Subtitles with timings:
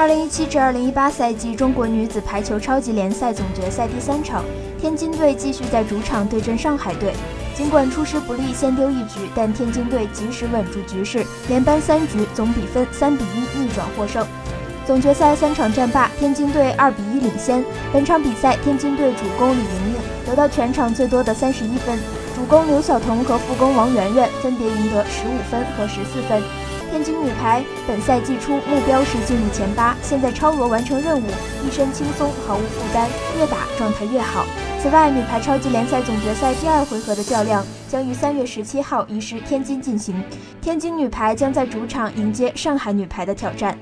[0.00, 4.42] 二零一七至二零一八赛季中国女子排球超级联赛总决赛第三场，
[4.80, 7.12] 天津队继续在主场对阵上海队。
[7.54, 14.26] 尽管出师不利，先丢一局，但天津队及时稳住局势，连扳三局，总比分三比一逆转获胜。
[14.86, 17.62] 总决赛三场战罢，天津队二比一领先。
[17.92, 19.94] 本场比赛，天津队主攻李盈莹
[20.24, 21.98] 得到全场最多的三十一分，
[22.34, 26.42] 主攻刘晓彤和副攻王媛媛分别赢得十五分和十四分。
[26.90, 31.24] 天津女排本赛季初目标是进入前八，现在超额完成任务，
[31.64, 33.06] 一身轻松，毫无负担，
[33.38, 34.44] 越打状态越好。
[34.82, 40.20] 此外，女排超级联赛总决赛第二回合的较量将于三月十七号移师天津进行，
[40.60, 43.78] 天津女排将在主场迎接上海女排的挑战。